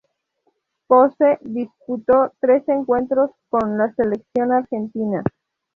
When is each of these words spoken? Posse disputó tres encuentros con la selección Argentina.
Posse 0.87 1.37
disputó 1.41 2.33
tres 2.39 2.67
encuentros 2.69 3.29
con 3.51 3.77
la 3.77 3.93
selección 3.93 4.51
Argentina. 4.51 5.23